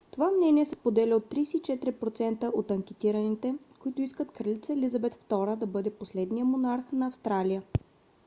[0.11, 5.89] това мнение се споделя от 34% от анкетираните които искат кралица елизабет ii да бъде
[5.95, 7.63] последния монарх на австралия